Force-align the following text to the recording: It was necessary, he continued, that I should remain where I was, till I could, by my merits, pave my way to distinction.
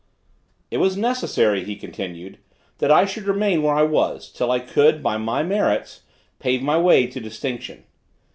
It 0.71 0.77
was 0.77 0.97
necessary, 0.97 1.63
he 1.63 1.75
continued, 1.75 2.39
that 2.79 2.89
I 2.89 3.05
should 3.05 3.25
remain 3.25 3.61
where 3.61 3.75
I 3.75 3.83
was, 3.83 4.31
till 4.31 4.49
I 4.49 4.57
could, 4.57 5.03
by 5.03 5.17
my 5.17 5.43
merits, 5.43 6.01
pave 6.39 6.63
my 6.63 6.79
way 6.79 7.05
to 7.05 7.19
distinction. 7.19 7.83